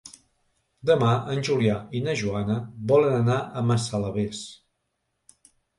[0.89, 2.57] Demà en Julià i na Joana
[2.93, 4.45] volen anar a Massalavés.